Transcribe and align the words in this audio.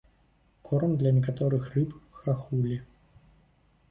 Корм 0.67 0.91
для 1.01 1.11
некаторых 1.17 1.63
рыб, 1.75 1.91
хахулі. 2.21 2.81